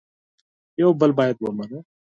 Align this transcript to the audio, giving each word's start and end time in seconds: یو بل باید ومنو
یو 0.81 0.89
بل 0.99 1.11
باید 1.17 1.37
ومنو 1.41 1.79